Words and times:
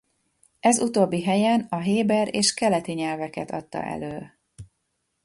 Ez 0.59 0.79
utóbbi 0.79 1.23
helyen 1.23 1.65
a 1.69 1.77
héber 1.77 2.35
és 2.35 2.53
keleti 2.53 2.91
nyelveket 2.91 3.51
adta 3.51 3.83
elő. 3.83 4.33